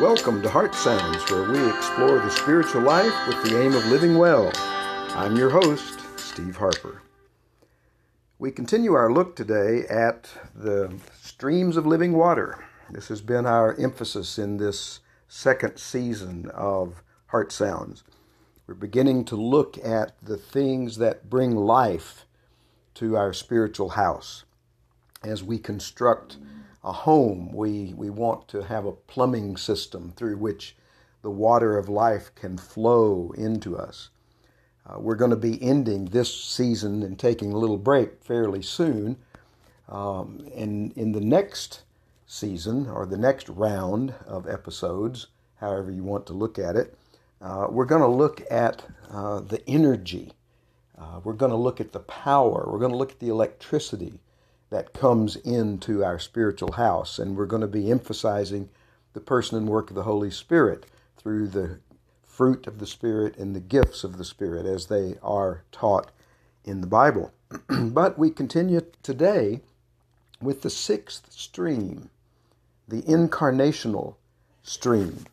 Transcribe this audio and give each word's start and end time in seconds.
Welcome 0.00 0.42
to 0.42 0.48
Heart 0.48 0.76
Sounds, 0.76 1.28
where 1.28 1.50
we 1.50 1.68
explore 1.68 2.20
the 2.20 2.30
spiritual 2.30 2.82
life 2.82 3.26
with 3.26 3.42
the 3.42 3.60
aim 3.60 3.74
of 3.74 3.84
living 3.86 4.16
well. 4.16 4.52
I'm 5.16 5.34
your 5.34 5.50
host, 5.50 5.98
Steve 6.16 6.54
Harper. 6.54 7.02
We 8.38 8.52
continue 8.52 8.92
our 8.92 9.10
look 9.10 9.34
today 9.34 9.86
at 9.90 10.30
the 10.54 10.96
streams 11.20 11.76
of 11.76 11.84
living 11.84 12.12
water. 12.12 12.64
This 12.88 13.08
has 13.08 13.20
been 13.20 13.44
our 13.44 13.74
emphasis 13.74 14.38
in 14.38 14.58
this 14.58 15.00
second 15.26 15.78
season 15.78 16.48
of 16.54 17.02
Heart 17.26 17.50
Sounds. 17.50 18.04
We're 18.68 18.76
beginning 18.76 19.24
to 19.24 19.36
look 19.36 19.84
at 19.84 20.12
the 20.22 20.36
things 20.36 20.98
that 20.98 21.28
bring 21.28 21.56
life 21.56 22.24
to 22.94 23.16
our 23.16 23.32
spiritual 23.32 23.88
house. 23.90 24.44
As 25.24 25.42
we 25.42 25.58
construct 25.58 26.36
a 26.84 26.92
home, 26.92 27.52
we, 27.52 27.92
we 27.96 28.10
want 28.10 28.48
to 28.48 28.62
have 28.62 28.84
a 28.84 28.92
plumbing 28.92 29.56
system 29.56 30.12
through 30.16 30.36
which 30.36 30.76
the 31.22 31.30
water 31.30 31.76
of 31.76 31.88
life 31.88 32.34
can 32.34 32.56
flow 32.56 33.32
into 33.36 33.76
us. 33.76 34.10
Uh, 34.86 34.98
we're 34.98 35.16
going 35.16 35.30
to 35.30 35.36
be 35.36 35.62
ending 35.62 36.06
this 36.06 36.32
season 36.34 37.02
and 37.02 37.18
taking 37.18 37.52
a 37.52 37.58
little 37.58 37.76
break 37.76 38.22
fairly 38.22 38.62
soon. 38.62 39.16
Um, 39.88 40.48
and 40.54 40.92
in 40.96 41.12
the 41.12 41.20
next 41.20 41.82
season, 42.26 42.86
or 42.86 43.06
the 43.06 43.18
next 43.18 43.48
round 43.48 44.14
of 44.26 44.48
episodes, 44.48 45.26
however 45.56 45.90
you 45.90 46.04
want 46.04 46.26
to 46.26 46.32
look 46.32 46.58
at 46.58 46.76
it, 46.76 46.96
uh, 47.40 47.66
we're 47.70 47.84
going 47.84 48.02
to 48.02 48.08
look 48.08 48.42
at 48.50 48.84
uh, 49.10 49.40
the 49.40 49.62
energy. 49.68 50.32
Uh, 50.98 51.20
we're 51.24 51.32
going 51.32 51.50
to 51.50 51.56
look 51.56 51.80
at 51.80 51.92
the 51.92 52.00
power. 52.00 52.68
We're 52.70 52.78
going 52.78 52.92
to 52.92 52.98
look 52.98 53.12
at 53.12 53.20
the 53.20 53.28
electricity 53.28 54.20
that 54.70 54.92
comes 54.92 55.36
into 55.36 56.04
our 56.04 56.18
spiritual 56.18 56.72
house. 56.72 57.18
And 57.18 57.36
we're 57.36 57.46
going 57.46 57.62
to 57.62 57.66
be 57.66 57.90
emphasizing 57.90 58.68
the 59.14 59.20
person 59.20 59.58
and 59.58 59.68
work 59.68 59.90
of 59.90 59.96
the 59.96 60.02
Holy 60.02 60.30
Spirit 60.30 60.86
through 61.16 61.48
the 61.48 61.78
fruit 62.24 62.66
of 62.66 62.78
the 62.78 62.86
Spirit 62.86 63.36
and 63.36 63.54
the 63.54 63.60
gifts 63.60 64.04
of 64.04 64.18
the 64.18 64.24
Spirit 64.24 64.66
as 64.66 64.86
they 64.86 65.16
are 65.22 65.64
taught 65.72 66.10
in 66.64 66.80
the 66.80 66.86
Bible. 66.86 67.32
but 67.68 68.18
we 68.18 68.30
continue 68.30 68.80
today 69.02 69.60
with 70.40 70.62
the 70.62 70.70
sixth 70.70 71.32
stream, 71.32 72.10
the 72.86 73.02
incarnational 73.02 74.14
stream. 74.62 75.24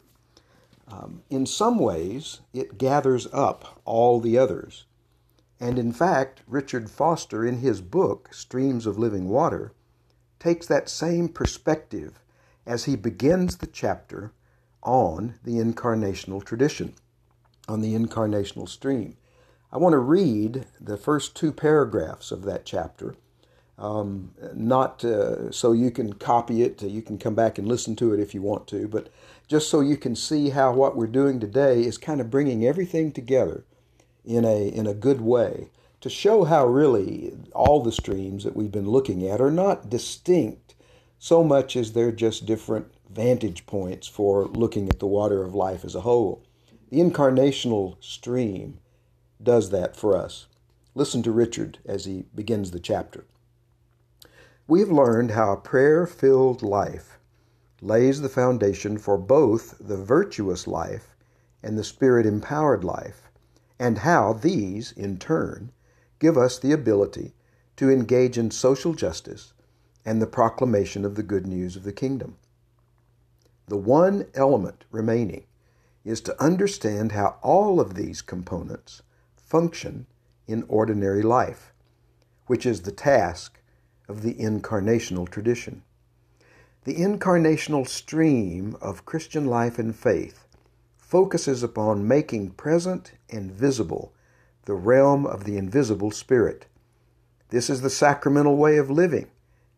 Um, 0.87 1.23
in 1.29 1.45
some 1.45 1.79
ways, 1.79 2.41
it 2.53 2.77
gathers 2.77 3.27
up 3.33 3.81
all 3.85 4.19
the 4.19 4.37
others. 4.37 4.85
And 5.59 5.79
in 5.79 5.93
fact, 5.93 6.41
Richard 6.47 6.89
Foster, 6.89 7.45
in 7.45 7.59
his 7.59 7.81
book, 7.81 8.33
Streams 8.33 8.85
of 8.85 8.97
Living 8.97 9.29
Water, 9.29 9.71
takes 10.39 10.67
that 10.67 10.89
same 10.89 11.29
perspective 11.29 12.19
as 12.65 12.85
he 12.85 12.95
begins 12.95 13.57
the 13.57 13.67
chapter 13.67 14.33
on 14.83 15.35
the 15.43 15.53
incarnational 15.53 16.43
tradition, 16.43 16.93
on 17.67 17.81
the 17.81 17.95
incarnational 17.95 18.67
stream. 18.67 19.15
I 19.71 19.77
want 19.77 19.93
to 19.93 19.99
read 19.99 20.65
the 20.79 20.97
first 20.97 21.35
two 21.35 21.51
paragraphs 21.51 22.31
of 22.31 22.43
that 22.43 22.65
chapter, 22.65 23.15
um, 23.77 24.31
not 24.53 25.03
uh, 25.03 25.51
so 25.51 25.71
you 25.71 25.91
can 25.91 26.13
copy 26.13 26.63
it, 26.63 26.81
you 26.81 27.01
can 27.01 27.17
come 27.17 27.35
back 27.35 27.57
and 27.57 27.67
listen 27.67 27.95
to 27.97 28.13
it 28.13 28.19
if 28.19 28.33
you 28.33 28.41
want 28.41 28.67
to, 28.67 28.87
but 28.87 29.09
just 29.47 29.69
so 29.69 29.81
you 29.81 29.97
can 29.97 30.15
see 30.15 30.49
how 30.49 30.73
what 30.73 30.95
we're 30.95 31.07
doing 31.07 31.39
today 31.39 31.81
is 31.83 31.97
kind 31.97 32.21
of 32.21 32.29
bringing 32.29 32.65
everything 32.65 33.11
together 33.11 33.65
in 34.25 34.43
a, 34.45 34.67
in 34.67 34.87
a 34.87 34.93
good 34.93 35.21
way 35.21 35.69
to 36.01 36.09
show 36.09 36.43
how 36.43 36.65
really 36.65 37.33
all 37.53 37.81
the 37.81 37.91
streams 37.91 38.43
that 38.43 38.55
we've 38.55 38.71
been 38.71 38.89
looking 38.89 39.27
at 39.27 39.41
are 39.41 39.51
not 39.51 39.89
distinct 39.89 40.75
so 41.17 41.43
much 41.43 41.75
as 41.75 41.93
they're 41.93 42.11
just 42.11 42.45
different 42.45 42.93
vantage 43.09 43.65
points 43.65 44.07
for 44.07 44.45
looking 44.45 44.89
at 44.89 44.99
the 44.99 45.07
water 45.07 45.43
of 45.43 45.55
life 45.55 45.85
as 45.85 45.95
a 45.95 46.01
whole. 46.01 46.43
The 46.89 46.99
incarnational 46.99 47.95
stream 48.03 48.79
does 49.41 49.69
that 49.71 49.95
for 49.95 50.15
us. 50.15 50.47
Listen 50.93 51.23
to 51.23 51.31
Richard 51.31 51.79
as 51.85 52.05
he 52.05 52.25
begins 52.35 52.71
the 52.71 52.79
chapter. 52.79 53.25
We 54.67 54.79
have 54.79 54.91
learned 54.91 55.31
how 55.31 55.51
a 55.51 55.57
prayer 55.57 56.05
filled 56.05 56.61
life 56.61 57.17
lays 57.81 58.21
the 58.21 58.29
foundation 58.29 58.97
for 58.97 59.17
both 59.17 59.75
the 59.79 59.97
virtuous 59.97 60.67
life 60.67 61.15
and 61.61 61.77
the 61.77 61.83
spirit 61.83 62.25
empowered 62.25 62.83
life 62.83 63.24
and 63.79 63.99
how 63.99 64.33
these, 64.33 64.91
in 64.91 65.17
turn, 65.17 65.71
give 66.19 66.37
us 66.37 66.57
the 66.59 66.71
ability 66.71 67.33
to 67.77 67.89
engage 67.89 68.37
in 68.37 68.51
social 68.51 68.93
justice 68.93 69.53
and 70.05 70.21
the 70.21 70.27
proclamation 70.27 71.03
of 71.03 71.15
the 71.15 71.23
good 71.23 71.45
news 71.45 71.75
of 71.75 71.83
the 71.83 71.91
kingdom. 71.91 72.37
The 73.67 73.77
one 73.77 74.27
element 74.33 74.85
remaining 74.91 75.45
is 76.03 76.21
to 76.21 76.41
understand 76.41 77.11
how 77.11 77.37
all 77.41 77.79
of 77.79 77.95
these 77.95 78.21
components 78.21 79.01
function 79.35 80.05
in 80.47 80.63
ordinary 80.67 81.23
life, 81.23 81.73
which 82.45 82.65
is 82.65 82.81
the 82.81 82.91
task 82.91 83.59
of 84.07 84.21
the 84.21 84.35
incarnational 84.35 85.27
tradition. 85.27 85.81
The 86.83 86.95
incarnational 86.95 87.87
stream 87.87 88.77
of 88.79 89.05
Christian 89.05 89.47
life 89.47 89.79
and 89.79 89.95
faith 89.95 90.44
focuses 91.15 91.63
upon 91.63 92.05
making 92.05 92.49
present 92.49 93.13
and 93.29 93.49
visible 93.49 94.13
the 94.65 94.73
realm 94.73 95.25
of 95.25 95.45
the 95.45 95.55
invisible 95.55 96.11
spirit. 96.11 96.65
This 97.51 97.69
is 97.69 97.79
the 97.79 97.89
sacramental 97.89 98.57
way 98.57 98.75
of 98.75 98.89
living, 98.89 99.31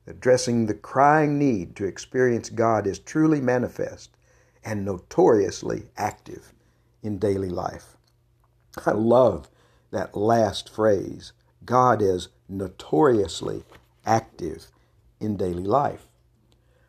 addressing 0.07 0.65
the 0.65 0.73
crying 0.73 1.37
need 1.37 1.75
to 1.75 1.85
experience 1.85 2.49
God 2.49 2.87
as 2.87 2.97
truly 2.97 3.39
manifest 3.39 4.17
and 4.63 4.83
notoriously 4.83 5.83
active 5.95 6.53
in 7.03 7.19
daily 7.19 7.49
life. 7.49 7.97
I 8.83 8.93
love 8.93 9.47
that 9.91 10.17
last 10.17 10.73
phrase 10.73 11.33
God 11.63 12.01
is 12.01 12.29
notoriously 12.49 13.63
active 14.07 14.71
in 15.19 15.37
daily 15.37 15.65
life. 15.65 16.07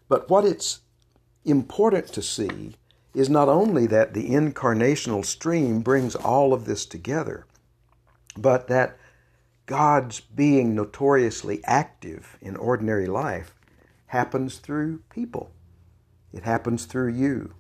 But 0.09 0.31
what 0.31 0.47
it's 0.47 0.81
important 1.45 2.07
to 2.15 2.23
see 2.23 2.77
is 3.19 3.29
not 3.29 3.49
only 3.49 3.85
that 3.85 4.15
the 4.15 4.29
incarnational 4.31 5.25
stream 5.25 5.81
brings 5.81 6.15
all 6.15 6.53
of 6.53 6.67
this 6.67 6.87
together, 6.87 7.45
but 8.37 8.69
that 8.69 8.97
God's 9.67 10.21
being 10.21 10.73
notoriously 10.73 11.61
active 11.65 12.39
in 12.41 12.55
ordinary 12.55 13.09
life 13.09 13.57
happens 14.07 14.59
through 14.59 15.01
people. 15.11 15.51
It 16.33 16.45
happens 16.45 16.85
through 16.85 17.13
you. 17.13 17.55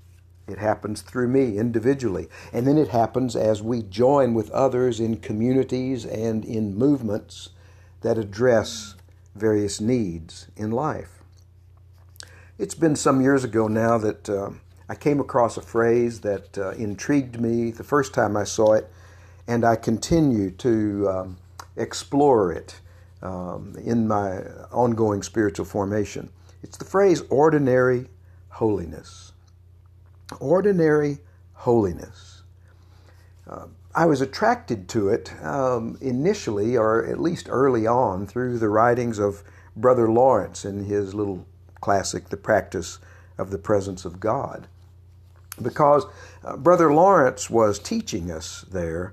It 0.46 0.58
happens 0.58 1.02
through 1.02 1.26
me 1.26 1.58
individually. 1.58 2.28
And 2.52 2.64
then 2.64 2.78
it 2.78 2.88
happens 2.88 3.34
as 3.34 3.60
we 3.60 3.82
join 3.82 4.34
with 4.34 4.50
others 4.52 5.00
in 5.00 5.16
communities 5.16 6.06
and 6.06 6.44
in 6.44 6.76
movements 6.76 7.48
that 8.02 8.16
address 8.16 8.94
various 9.34 9.80
needs 9.80 10.46
in 10.56 10.70
life. 10.70 11.24
It's 12.58 12.76
been 12.76 12.94
some 12.94 13.20
years 13.20 13.42
ago 13.42 13.66
now 13.66 13.98
that. 13.98 14.28
Uh, 14.30 14.50
I 14.90 14.94
came 14.94 15.20
across 15.20 15.58
a 15.58 15.62
phrase 15.62 16.20
that 16.20 16.56
uh, 16.56 16.70
intrigued 16.70 17.38
me 17.38 17.70
the 17.70 17.84
first 17.84 18.14
time 18.14 18.36
I 18.36 18.44
saw 18.44 18.72
it, 18.72 18.90
and 19.46 19.64
I 19.64 19.76
continue 19.76 20.50
to 20.52 21.08
um, 21.10 21.36
explore 21.76 22.52
it 22.52 22.80
um, 23.20 23.74
in 23.84 24.08
my 24.08 24.38
ongoing 24.72 25.22
spiritual 25.22 25.66
formation. 25.66 26.30
It's 26.62 26.78
the 26.78 26.86
phrase 26.86 27.22
ordinary 27.28 28.06
holiness. 28.48 29.32
Ordinary 30.40 31.18
holiness. 31.52 32.42
Uh, 33.46 33.66
I 33.94 34.06
was 34.06 34.22
attracted 34.22 34.88
to 34.90 35.08
it 35.10 35.34
um, 35.42 35.98
initially, 36.00 36.78
or 36.78 37.04
at 37.04 37.20
least 37.20 37.48
early 37.50 37.86
on, 37.86 38.26
through 38.26 38.58
the 38.58 38.68
writings 38.70 39.18
of 39.18 39.42
Brother 39.76 40.10
Lawrence 40.10 40.64
in 40.64 40.84
his 40.84 41.14
little 41.14 41.46
classic, 41.80 42.30
The 42.30 42.36
Practice 42.38 42.98
of 43.36 43.50
the 43.50 43.58
Presence 43.58 44.04
of 44.04 44.18
God 44.18 44.66
because 45.62 46.04
uh, 46.44 46.56
Brother 46.56 46.92
Lawrence 46.92 47.50
was 47.50 47.78
teaching 47.78 48.30
us 48.30 48.64
there 48.70 49.12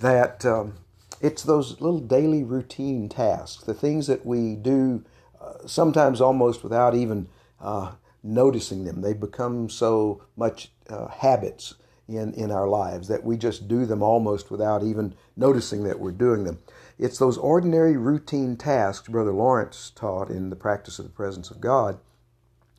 that 0.00 0.44
um, 0.44 0.74
it's 1.20 1.42
those 1.42 1.80
little 1.80 2.00
daily 2.00 2.44
routine 2.44 3.08
tasks, 3.08 3.64
the 3.64 3.74
things 3.74 4.06
that 4.06 4.26
we 4.26 4.56
do 4.56 5.04
uh, 5.40 5.66
sometimes 5.66 6.20
almost 6.20 6.62
without 6.62 6.94
even 6.94 7.28
uh, 7.60 7.92
noticing 8.22 8.84
them. 8.84 9.00
They 9.00 9.12
become 9.12 9.68
so 9.70 10.22
much 10.36 10.70
uh, 10.88 11.08
habits 11.08 11.74
in, 12.08 12.34
in 12.34 12.50
our 12.50 12.68
lives 12.68 13.08
that 13.08 13.24
we 13.24 13.36
just 13.36 13.68
do 13.68 13.86
them 13.86 14.02
almost 14.02 14.50
without 14.50 14.82
even 14.82 15.14
noticing 15.36 15.84
that 15.84 15.98
we're 15.98 16.12
doing 16.12 16.44
them. 16.44 16.58
It's 16.98 17.18
those 17.18 17.38
ordinary 17.38 17.96
routine 17.96 18.56
tasks, 18.56 19.08
Brother 19.08 19.32
Lawrence 19.32 19.90
taught 19.94 20.30
in 20.30 20.50
the 20.50 20.56
practice 20.56 20.98
of 20.98 21.06
the 21.06 21.10
presence 21.10 21.50
of 21.50 21.60
God, 21.60 21.98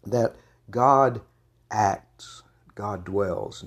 that 0.06 0.36
God 0.70 1.22
acts 1.72 2.44
God 2.76 3.04
dwells. 3.06 3.66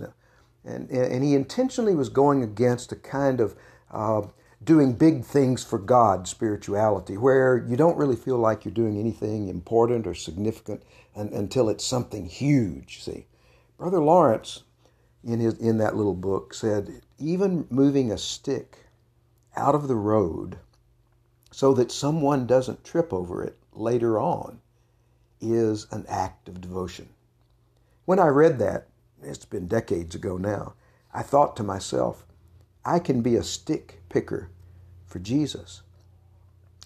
And, 0.64 0.90
and 0.90 1.25
he 1.25 1.34
intentionally 1.34 1.94
was 1.94 2.08
going 2.08 2.43
against 2.43 2.93
a 2.93 2.96
kind 2.96 3.40
of 3.40 3.56
uh, 3.90 4.22
doing 4.62 4.93
big 4.93 5.25
things 5.25 5.64
for 5.64 5.78
God 5.78 6.28
spirituality, 6.28 7.16
where 7.16 7.56
you 7.56 7.76
don't 7.76 7.96
really 7.96 8.16
feel 8.16 8.38
like 8.38 8.64
you're 8.64 8.75
doing 8.75 8.99
anything 8.99 9.49
important 9.49 10.06
or 10.06 10.14
significant 10.14 10.82
until 11.14 11.69
it's 11.69 11.84
something 11.84 12.26
huge, 12.26 13.02
see. 13.02 13.26
Brother 13.76 14.00
Lawrence, 14.00 14.64
in 15.25 15.40
his 15.40 15.55
in 15.55 15.78
that 15.78 15.96
little 15.96 16.14
book, 16.14 16.55
said 16.55 17.02
even 17.19 17.66
moving 17.70 18.12
a 18.12 18.19
stick 18.19 18.87
out 19.56 19.75
of 19.75 19.88
the 19.88 19.96
road 19.96 20.58
so 21.50 21.72
that 21.75 21.90
someone 21.90 22.46
doesn't 22.46 22.84
trip 22.84 23.12
over 23.12 23.43
it 23.43 23.56
later 23.72 24.19
on 24.19 24.60
is 25.40 25.87
an 25.90 26.05
act 26.08 26.49
of 26.49 26.60
devotion. 26.60 27.08
When 28.05 28.19
I 28.19 28.28
read 28.28 28.58
that, 28.58 28.87
it's 29.23 29.44
been 29.44 29.67
decades 29.67 30.15
ago 30.15 30.37
now, 30.37 30.75
I 31.12 31.23
thought 31.23 31.56
to 31.56 31.62
myself, 31.62 32.26
I 32.85 32.99
can 32.99 33.23
be 33.23 33.37
a 33.37 33.43
stick 33.43 34.00
picker 34.09 34.50
for 35.06 35.19
Jesus. 35.19 35.82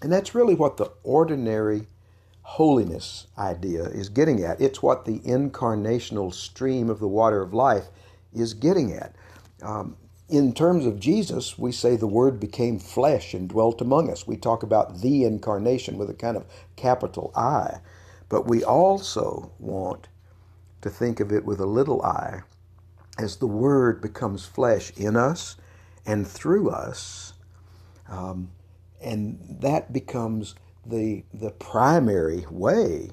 And 0.02 0.12
that's 0.12 0.34
really 0.34 0.54
what 0.54 0.76
the 0.76 0.90
ordinary 1.04 1.86
holiness 2.42 3.28
idea 3.38 3.84
is 3.84 4.08
getting 4.08 4.42
at. 4.42 4.60
It's 4.60 4.82
what 4.82 5.04
the 5.04 5.20
incarnational 5.20 6.34
stream 6.34 6.90
of 6.90 6.98
the 6.98 7.08
water 7.08 7.40
of 7.40 7.54
life 7.54 7.86
is 8.34 8.54
getting 8.54 8.92
at. 8.92 9.14
Um, 9.62 9.96
in 10.28 10.54
terms 10.54 10.86
of 10.86 10.98
Jesus, 10.98 11.58
we 11.58 11.72
say 11.72 11.94
the 11.94 12.06
Word 12.06 12.40
became 12.40 12.78
flesh 12.78 13.34
and 13.34 13.48
dwelt 13.48 13.80
among 13.80 14.10
us. 14.10 14.26
We 14.26 14.36
talk 14.36 14.62
about 14.62 15.00
the 15.00 15.24
incarnation 15.24 15.98
with 15.98 16.10
a 16.10 16.14
kind 16.14 16.36
of 16.36 16.46
capital 16.74 17.32
I. 17.36 17.78
But 18.28 18.46
we 18.48 18.64
also 18.64 19.52
want 19.58 20.08
to 20.82 20.90
think 20.90 21.20
of 21.20 21.32
it 21.32 21.44
with 21.44 21.60
a 21.60 21.66
little 21.66 22.02
i 22.02 22.42
as 23.18 23.36
the 23.36 23.46
Word 23.46 24.00
becomes 24.00 24.46
flesh 24.46 24.92
in 24.96 25.16
us 25.16 25.56
and 26.06 26.26
through 26.26 26.70
us. 26.70 27.34
Um, 28.08 28.50
and 29.00 29.38
that 29.60 29.92
becomes 29.92 30.54
the, 30.86 31.24
the 31.32 31.50
primary 31.50 32.46
way 32.50 33.10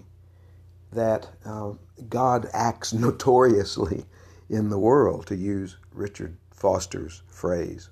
that 0.92 1.30
uh, 1.45 1.74
God 2.07 2.50
acts 2.54 2.94
notoriously 2.94 4.06
in 4.50 4.69
the 4.69 4.80
world, 4.80 5.27
to 5.27 5.36
use 5.36 5.77
Richard 5.94 6.36
Foster's 6.51 7.21
phrase. 7.27 7.89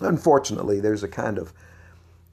Unfortunately, 0.00 0.80
there's 0.80 1.04
a 1.04 1.08
kind 1.08 1.38
of 1.38 1.52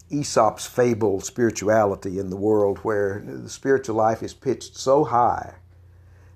Aesop's 0.10 0.66
fable 0.66 1.22
spirituality 1.22 2.18
in 2.18 2.32
the 2.32 2.36
world 2.36 2.80
where 2.80 3.24
the 3.24 3.50
spiritual 3.50 3.96
life 3.96 4.24
is 4.24 4.34
pitched 4.34 4.76
so 4.76 5.04
high 5.04 5.56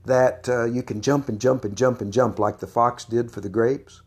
that 0.06 0.48
uh, 0.48 0.66
you 0.66 0.84
can 0.84 1.02
jump 1.02 1.30
and 1.30 1.40
jump 1.40 1.66
and 1.66 1.76
jump 1.76 2.02
and 2.02 2.14
jump 2.14 2.40
like 2.40 2.60
the 2.60 2.68
fox 2.68 3.06
did 3.06 3.32
for 3.32 3.42
the 3.42 3.50
grapes 3.50 4.02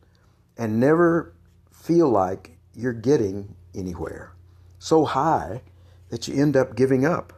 and 0.56 0.80
never 0.80 1.34
feel 1.72 2.08
like 2.08 2.58
you're 2.74 2.92
getting 2.92 3.54
anywhere. 3.74 4.32
So 4.78 5.04
high 5.04 5.62
that 6.10 6.28
you 6.28 6.40
end 6.40 6.56
up 6.56 6.76
giving 6.76 7.04
up. 7.04 7.32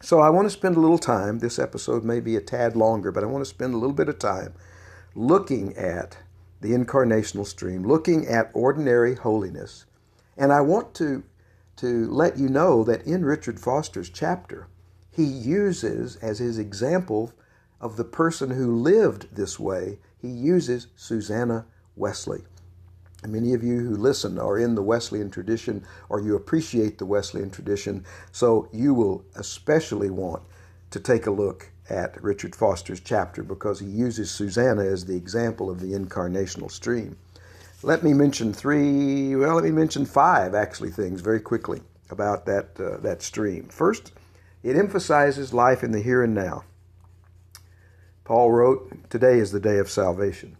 So 0.00 0.20
I 0.20 0.30
want 0.30 0.46
to 0.46 0.50
spend 0.50 0.76
a 0.76 0.80
little 0.80 0.98
time, 0.98 1.38
this 1.38 1.58
episode 1.58 2.04
may 2.04 2.20
be 2.20 2.36
a 2.36 2.40
tad 2.40 2.74
longer, 2.76 3.12
but 3.12 3.22
I 3.22 3.28
want 3.28 3.42
to 3.42 3.48
spend 3.48 3.72
a 3.72 3.76
little 3.76 3.94
bit 3.94 4.08
of 4.08 4.18
time 4.18 4.52
looking 5.14 5.76
at 5.76 6.18
the 6.60 6.72
incarnational 6.72 7.46
stream, 7.46 7.84
looking 7.84 8.26
at 8.26 8.50
ordinary 8.52 9.14
holiness. 9.14 9.84
And 10.36 10.52
I 10.52 10.60
want 10.60 10.94
to 10.94 11.24
to 11.76 12.06
let 12.10 12.38
you 12.38 12.48
know 12.48 12.84
that 12.84 13.06
in 13.06 13.24
Richard 13.24 13.58
Foster's 13.58 14.10
chapter, 14.10 14.68
he 15.10 15.24
uses 15.24 16.16
as 16.16 16.38
his 16.38 16.58
example 16.58 17.32
of 17.82 17.96
the 17.96 18.04
person 18.04 18.50
who 18.50 18.80
lived 18.80 19.34
this 19.34 19.58
way, 19.58 19.98
he 20.16 20.28
uses 20.28 20.86
Susanna 20.96 21.66
Wesley. 21.96 22.44
And 23.22 23.32
many 23.32 23.54
of 23.54 23.62
you 23.62 23.80
who 23.80 23.96
listen 23.96 24.38
are 24.38 24.58
in 24.58 24.74
the 24.74 24.82
Wesleyan 24.82 25.30
tradition 25.30 25.84
or 26.08 26.20
you 26.20 26.36
appreciate 26.36 26.98
the 26.98 27.06
Wesleyan 27.06 27.50
tradition, 27.50 28.04
so 28.30 28.68
you 28.72 28.94
will 28.94 29.24
especially 29.34 30.10
want 30.10 30.42
to 30.90 31.00
take 31.00 31.26
a 31.26 31.30
look 31.30 31.70
at 31.90 32.22
Richard 32.22 32.54
Foster's 32.54 33.00
chapter 33.00 33.42
because 33.42 33.80
he 33.80 33.86
uses 33.86 34.30
Susanna 34.30 34.84
as 34.84 35.04
the 35.04 35.16
example 35.16 35.68
of 35.68 35.80
the 35.80 35.92
incarnational 35.92 36.70
stream. 36.70 37.16
Let 37.82 38.04
me 38.04 38.14
mention 38.14 38.52
three, 38.52 39.34
well, 39.34 39.56
let 39.56 39.64
me 39.64 39.72
mention 39.72 40.06
five 40.06 40.54
actually 40.54 40.90
things 40.90 41.20
very 41.20 41.40
quickly 41.40 41.80
about 42.10 42.46
that, 42.46 42.78
uh, 42.78 42.98
that 42.98 43.22
stream. 43.22 43.68
First, 43.68 44.12
it 44.62 44.76
emphasizes 44.76 45.52
life 45.52 45.82
in 45.82 45.90
the 45.90 46.00
here 46.00 46.22
and 46.22 46.34
now. 46.34 46.64
Paul 48.24 48.52
wrote, 48.52 49.10
Today 49.10 49.38
is 49.38 49.52
the 49.52 49.60
day 49.60 49.78
of 49.78 49.90
salvation. 49.90 50.56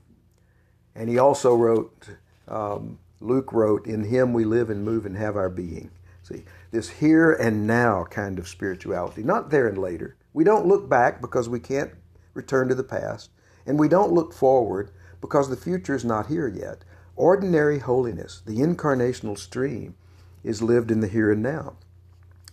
And 0.94 1.08
he 1.08 1.18
also 1.18 1.54
wrote, 1.54 2.08
um, 2.48 2.98
Luke 3.20 3.52
wrote, 3.52 3.86
In 3.86 4.04
him 4.04 4.32
we 4.32 4.44
live 4.44 4.68
and 4.68 4.84
move 4.84 5.06
and 5.06 5.16
have 5.16 5.36
our 5.36 5.48
being. 5.48 5.90
See, 6.22 6.44
this 6.70 6.88
here 6.88 7.32
and 7.32 7.66
now 7.66 8.04
kind 8.04 8.38
of 8.38 8.48
spirituality, 8.48 9.22
not 9.22 9.50
there 9.50 9.68
and 9.68 9.78
later. 9.78 10.16
We 10.32 10.44
don't 10.44 10.66
look 10.66 10.88
back 10.88 11.20
because 11.20 11.48
we 11.48 11.60
can't 11.60 11.92
return 12.34 12.68
to 12.68 12.74
the 12.74 12.84
past, 12.84 13.30
and 13.66 13.78
we 13.78 13.88
don't 13.88 14.12
look 14.12 14.32
forward 14.32 14.90
because 15.20 15.48
the 15.48 15.56
future 15.56 15.94
is 15.94 16.04
not 16.04 16.26
here 16.26 16.48
yet. 16.48 16.84
Ordinary 17.16 17.78
holiness, 17.78 18.42
the 18.44 18.58
incarnational 18.58 19.38
stream, 19.38 19.94
is 20.42 20.62
lived 20.62 20.90
in 20.90 21.00
the 21.00 21.08
here 21.08 21.30
and 21.30 21.42
now. 21.42 21.76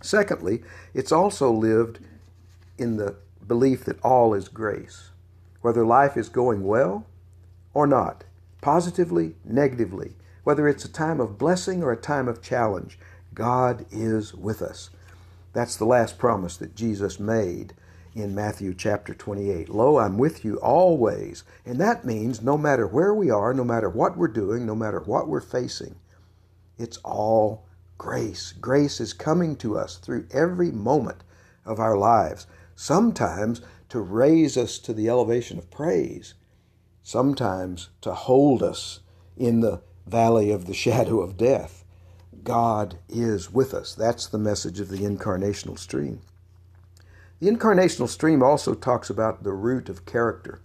Secondly, 0.02 0.64
it's 0.94 1.12
also 1.12 1.52
lived 1.52 2.00
in 2.78 2.98
the 2.98 3.16
belief 3.50 3.84
that 3.84 4.00
all 4.02 4.34
is 4.34 4.48
grace, 4.48 5.10
whether 5.60 5.86
life 5.86 6.16
is 6.16 6.30
going 6.30 6.64
well 6.64 7.06
or 7.74 7.86
not, 7.86 8.24
positively, 8.62 9.36
negatively, 9.44 10.14
whether 10.46 10.70
it's 10.70 10.86
a 10.86 10.92
time 10.92 11.20
of 11.20 11.38
blessing 11.38 11.84
or 11.84 11.92
a 11.92 11.98
time 11.98 12.30
of 12.30 12.42
challenge, 12.42 12.98
God 13.34 13.86
is 13.92 14.34
with 14.34 14.62
us. 14.62 14.90
That's 15.52 15.76
the 15.76 15.86
last 15.86 16.18
promise 16.18 16.56
that 16.58 16.76
Jesus 16.76 17.20
made 17.20 17.74
in 18.16 18.36
Matthew 18.36 18.74
chapter 18.74 19.14
28. 19.14 19.70
Lo, 19.70 19.98
I'm 19.98 20.18
with 20.18 20.46
you 20.46 20.58
always. 20.58 21.44
And 21.66 21.80
that 21.80 22.06
means 22.06 22.42
no 22.42 22.58
matter 22.58 22.88
where 22.88 23.14
we 23.14 23.30
are, 23.30 23.54
no 23.54 23.64
matter 23.64 23.90
what 23.90 24.18
we're 24.18 24.28
doing, 24.28 24.66
no 24.66 24.76
matter 24.76 25.00
what 25.00 25.28
we're 25.28 25.42
facing, 25.42 25.96
it's 26.78 26.98
all 26.98 27.66
grace. 27.98 28.54
Grace 28.54 29.00
is 29.00 29.14
coming 29.14 29.56
to 29.58 29.78
us 29.78 29.98
through 29.98 30.28
every 30.32 30.72
moment 30.72 31.24
of 31.66 31.80
our 31.80 31.98
lives, 31.98 32.48
sometimes 32.80 33.60
to 33.90 34.00
raise 34.00 34.56
us 34.56 34.80
to 34.80 34.94
the 34.94 35.10
elevation 35.10 35.58
of 35.58 35.70
praise, 35.70 36.34
sometimes 37.04 37.90
to 38.00 38.14
hold 38.14 38.64
us 38.64 39.02
in 39.36 39.60
the 39.60 39.82
valley 40.08 40.50
of 40.50 40.66
the 40.66 40.74
shadow 40.74 41.20
of 41.20 41.36
death. 41.36 41.84
God 42.42 42.98
is 43.10 43.52
with 43.52 43.74
us. 43.74 43.94
That's 43.94 44.28
the 44.28 44.38
message 44.38 44.80
of 44.80 44.88
the 44.88 45.00
incarnational 45.00 45.78
stream. 45.78 46.22
The 47.42 47.50
incarnational 47.50 48.08
stream 48.08 48.42
also 48.42 48.74
talks 48.74 49.10
about 49.10 49.44
the 49.44 49.52
root 49.52 49.90
of 49.90 50.06
character. 50.06 50.62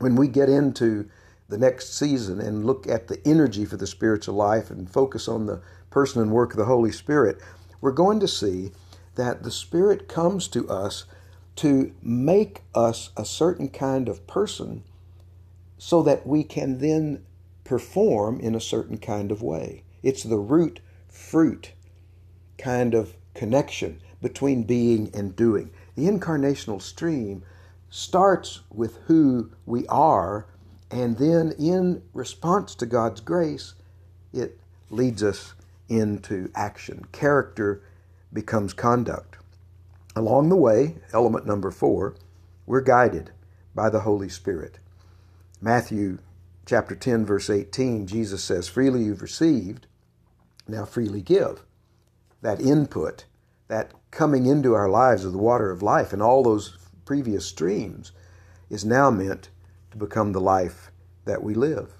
When 0.00 0.16
we 0.16 0.26
get 0.26 0.48
into 0.48 1.08
the 1.48 1.58
next 1.58 1.94
season 1.94 2.40
and 2.40 2.66
look 2.66 2.88
at 2.88 3.06
the 3.06 3.24
energy 3.24 3.64
for 3.64 3.76
the 3.76 3.86
spiritual 3.86 4.34
life 4.34 4.72
and 4.72 4.90
focus 4.90 5.28
on 5.28 5.46
the 5.46 5.62
person 5.88 6.20
and 6.20 6.32
work 6.32 6.50
of 6.50 6.58
the 6.58 6.64
Holy 6.64 6.90
Spirit, 6.90 7.38
we're 7.80 7.92
going 7.92 8.18
to 8.18 8.26
see 8.28 8.72
that 9.14 9.42
the 9.42 9.50
Spirit 9.50 10.08
comes 10.08 10.48
to 10.48 10.68
us 10.68 11.04
to 11.56 11.92
make 12.02 12.62
us 12.74 13.10
a 13.16 13.24
certain 13.24 13.68
kind 13.68 14.08
of 14.08 14.26
person 14.26 14.82
so 15.78 16.02
that 16.02 16.26
we 16.26 16.44
can 16.44 16.78
then 16.78 17.24
perform 17.64 18.40
in 18.40 18.54
a 18.54 18.60
certain 18.60 18.98
kind 18.98 19.30
of 19.30 19.42
way. 19.42 19.82
It's 20.02 20.22
the 20.22 20.38
root 20.38 20.80
fruit 21.08 21.72
kind 22.58 22.94
of 22.94 23.14
connection 23.34 24.00
between 24.20 24.62
being 24.62 25.10
and 25.12 25.36
doing. 25.36 25.70
The 25.96 26.06
incarnational 26.06 26.80
stream 26.80 27.42
starts 27.90 28.60
with 28.70 28.96
who 29.06 29.50
we 29.66 29.86
are, 29.88 30.46
and 30.90 31.18
then 31.18 31.52
in 31.58 32.02
response 32.14 32.74
to 32.76 32.86
God's 32.86 33.20
grace, 33.20 33.74
it 34.32 34.58
leads 34.88 35.22
us 35.22 35.54
into 35.88 36.50
action. 36.54 37.06
Character 37.12 37.82
becomes 38.32 38.72
conduct. 38.72 39.36
Along 40.14 40.48
the 40.48 40.56
way, 40.56 40.96
element 41.12 41.46
number 41.46 41.70
four, 41.70 42.14
we're 42.66 42.80
guided 42.80 43.30
by 43.74 43.90
the 43.90 44.00
Holy 44.00 44.28
Spirit. 44.28 44.78
Matthew 45.60 46.18
chapter 46.66 46.94
10, 46.94 47.24
verse 47.24 47.48
18, 47.48 48.06
Jesus 48.06 48.42
says, 48.42 48.68
Freely 48.68 49.02
you've 49.04 49.22
received, 49.22 49.86
now 50.68 50.84
freely 50.84 51.22
give. 51.22 51.62
That 52.40 52.60
input 52.60 53.24
that 53.68 53.92
coming 54.10 54.46
into 54.46 54.74
our 54.74 54.88
lives 54.88 55.24
of 55.24 55.32
the 55.32 55.38
water 55.38 55.70
of 55.70 55.82
life 55.82 56.12
and 56.12 56.20
all 56.22 56.42
those 56.42 56.76
previous 57.04 57.46
streams 57.46 58.12
is 58.68 58.84
now 58.84 59.10
meant 59.10 59.48
to 59.90 59.96
become 59.96 60.32
the 60.32 60.40
life 60.40 60.90
that 61.24 61.42
we 61.42 61.54
live. 61.54 61.92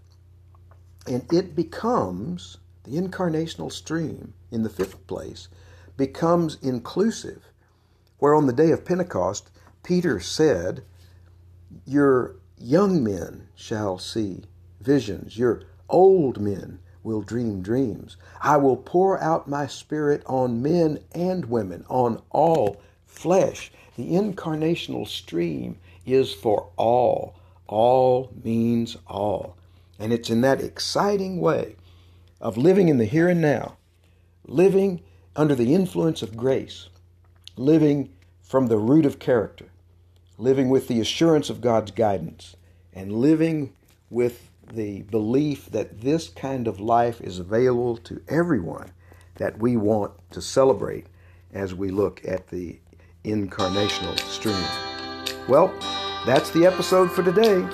And 1.06 1.24
it 1.32 1.56
becomes, 1.56 2.58
the 2.84 2.92
incarnational 2.92 3.72
stream 3.72 4.34
in 4.50 4.62
the 4.62 4.68
fifth 4.68 5.06
place, 5.06 5.48
becomes 5.96 6.58
inclusive. 6.62 7.42
Where 8.18 8.34
on 8.34 8.46
the 8.46 8.52
day 8.52 8.70
of 8.70 8.84
Pentecost, 8.84 9.50
Peter 9.82 10.20
said, 10.20 10.84
Your 11.84 12.37
young 12.56 13.02
men 13.02 13.49
shall 13.54 13.99
see 13.99 14.44
visions, 14.80 15.37
your 15.37 15.62
old 15.88 16.40
men 16.40 16.78
will 17.02 17.22
dream 17.22 17.62
dreams. 17.62 18.16
I 18.40 18.56
will 18.56 18.76
pour 18.76 19.20
out 19.20 19.49
my 19.49 19.66
spirit 19.66 20.22
on 20.26 20.62
men 20.62 21.00
and 21.12 21.46
women, 21.46 21.84
on 21.88 22.22
all 22.30 22.80
flesh. 23.06 23.72
The 23.96 24.12
incarnational 24.12 25.06
stream 25.06 25.78
is 26.06 26.32
for 26.32 26.70
all. 26.76 27.34
All 27.66 28.32
means 28.44 28.96
all. 29.06 29.56
And 29.99 30.12
it's 30.12 30.30
in 30.30 30.40
that 30.42 30.61
exciting 30.61 31.40
way 31.40 31.76
of 32.40 32.56
living 32.56 32.88
in 32.88 32.99
the 32.99 33.04
here 33.04 33.28
and 33.28 33.40
now, 33.40 33.76
living 34.46 35.02
under 35.34 35.54
the 35.54 35.74
influence 35.74 36.22
of 36.22 36.36
grace, 36.36 36.88
living 37.56 38.10
from 38.42 38.66
the 38.66 38.78
root 38.78 39.06
of 39.06 39.18
character, 39.18 39.66
living 40.38 40.68
with 40.68 40.88
the 40.88 41.00
assurance 41.00 41.48
of 41.48 41.60
God's 41.60 41.90
guidance, 41.90 42.56
and 42.92 43.12
living 43.12 43.72
with 44.10 44.50
the 44.72 45.02
belief 45.02 45.66
that 45.70 46.00
this 46.02 46.28
kind 46.28 46.68
of 46.68 46.80
life 46.80 47.20
is 47.20 47.38
available 47.38 47.96
to 47.96 48.22
everyone 48.28 48.92
that 49.36 49.58
we 49.58 49.76
want 49.76 50.12
to 50.30 50.40
celebrate 50.42 51.06
as 51.52 51.74
we 51.74 51.90
look 51.90 52.20
at 52.26 52.48
the 52.48 52.78
incarnational 53.24 54.18
stream. 54.20 54.64
Well, 55.48 55.72
that's 56.26 56.50
the 56.50 56.66
episode 56.66 57.10
for 57.10 57.22
today. 57.22 57.66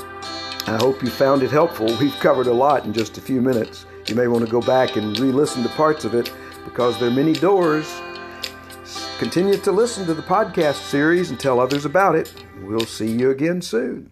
I 0.67 0.77
hope 0.77 1.03
you 1.03 1.11
found 1.11 1.43
it 1.43 1.51
helpful. 1.51 1.87
We've 1.99 2.19
covered 2.21 2.47
a 2.47 2.53
lot 2.53 2.85
in 2.85 2.93
just 2.93 3.19
a 3.19 3.21
few 3.21 3.41
minutes. 3.41 3.87
You 4.07 4.15
may 4.15 4.29
want 4.29 4.45
to 4.45 4.51
go 4.51 4.61
back 4.61 4.97
and 4.97 5.19
re 5.19 5.33
listen 5.33 5.63
to 5.63 5.69
parts 5.71 6.05
of 6.05 6.15
it 6.15 6.33
because 6.69 6.99
there 6.99 7.09
are 7.09 7.13
many 7.13 7.33
doors. 7.33 8.01
Continue 9.19 9.57
to 9.57 9.73
listen 9.73 10.07
to 10.07 10.15
the 10.15 10.23
podcast 10.23 10.89
series 10.89 11.31
and 11.31 11.41
tell 11.41 11.61
others 11.61 11.85
about 11.85 12.15
it. 12.15 12.33
We'll 12.63 12.81
see 12.81 13.11
you 13.11 13.31
again 13.31 13.63
soon. 13.63 14.11